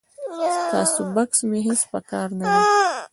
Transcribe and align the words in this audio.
ستا 0.83 1.03
بکس 1.15 1.39
مې 1.49 1.59
هیڅ 1.67 1.81
په 1.91 1.99
کار 2.09 2.27
نه 2.39 2.43
دی. 2.51 2.61